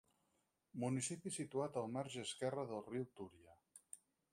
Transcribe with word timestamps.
Municipi 0.83 1.33
situat 1.37 1.79
al 1.83 1.95
marge 1.99 2.25
esquerre 2.29 2.67
del 2.75 2.87
riu 2.91 3.11
Túria. 3.21 3.61